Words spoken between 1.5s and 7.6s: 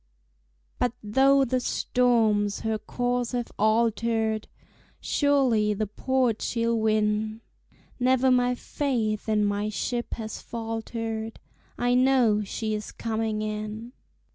storms her course have altered, Surely the port she'll win;